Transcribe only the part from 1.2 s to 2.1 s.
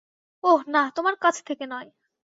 কাছ থেকে নয়।